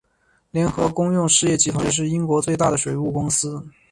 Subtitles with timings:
[0.49, 3.63] 联合公用事业集团是英国最大的水务公司。